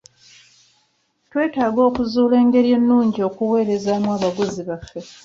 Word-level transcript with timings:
Twetaaga 1.29 1.79
okuzuula 1.89 2.35
engeri 2.43 2.69
ennungi 2.77 3.19
okuweerezaamu 3.29 4.07
abaguzi 4.15 4.61
baffe. 4.69 4.99